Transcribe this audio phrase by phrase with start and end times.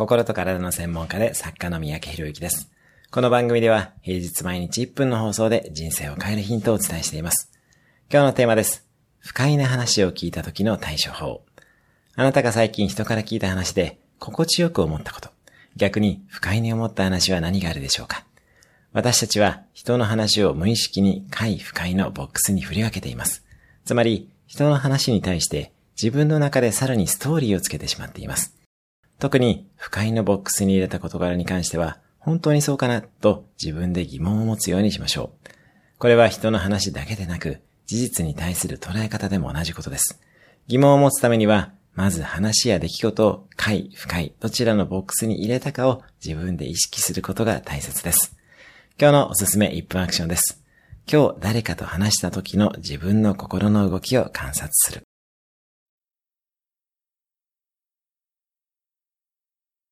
[0.00, 2.70] 心と体の専門家で作家の三宅博之です。
[3.10, 7.52] この番組では平日毎日1分の放送で人生を変えるヒントをお伝えしています。
[8.10, 8.86] 今日のテーマです。
[9.18, 11.42] 不快な話を聞いた時の対処法。
[12.16, 15.28] あなたが最近人から聞いた話で心地よく思ったこと。
[15.76, 18.24] 逆に不快に思った話は何があるでしょうか
[18.94, 23.44] 私たちは人の話を無意識に快不快のボックスに振り分けています。
[23.84, 25.72] つまり、人の話に対して
[26.02, 28.58] 自分の中でさらにストーリーをつけてしまっています。
[29.20, 35.50] 特に不快のボックスに入れた事柄に関しては、本当にそうかなと自分で疑問を持つようにしましょう。
[35.98, 40.18] これは人の話だけでなく、事実に対する捉え方でも同じことです。
[40.68, 48.38] 疑問を持つためには、まず話や出来事を快、不快、どちらのボックスに入れたかを自分で意識することが大切です。
[48.98, 50.62] 今日のおすすめ1分アクションです。
[51.12, 55.02] 今日誰かと話した時の自分の心の動きを観察する。